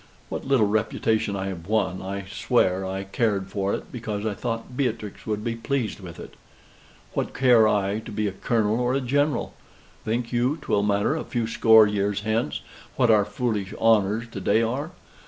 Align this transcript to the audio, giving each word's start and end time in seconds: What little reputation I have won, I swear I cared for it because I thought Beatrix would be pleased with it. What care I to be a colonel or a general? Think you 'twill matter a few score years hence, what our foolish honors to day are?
What 0.29 0.47
little 0.47 0.65
reputation 0.65 1.35
I 1.35 1.45
have 1.49 1.67
won, 1.67 2.01
I 2.01 2.25
swear 2.25 2.83
I 2.87 3.03
cared 3.03 3.49
for 3.51 3.75
it 3.75 3.91
because 3.91 4.25
I 4.25 4.33
thought 4.33 4.75
Beatrix 4.75 5.27
would 5.27 5.43
be 5.43 5.55
pleased 5.55 5.99
with 5.99 6.19
it. 6.19 6.33
What 7.13 7.35
care 7.35 7.67
I 7.67 7.99
to 7.99 8.11
be 8.11 8.25
a 8.27 8.31
colonel 8.31 8.79
or 8.79 8.95
a 8.95 8.99
general? 8.99 9.53
Think 10.03 10.33
you 10.33 10.57
'twill 10.59 10.81
matter 10.81 11.15
a 11.15 11.23
few 11.23 11.45
score 11.45 11.85
years 11.85 12.21
hence, 12.21 12.61
what 12.95 13.11
our 13.11 13.25
foolish 13.25 13.75
honors 13.79 14.27
to 14.29 14.41
day 14.41 14.63
are? 14.63 14.89